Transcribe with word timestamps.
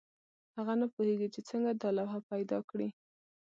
هغه 0.57 0.73
نه 0.81 0.87
پوهېږي 0.93 1.43
څنګه 1.49 1.71
دا 1.81 1.89
لوحه 1.97 2.19
پیدا 2.31 2.57
کړي. 2.69 2.87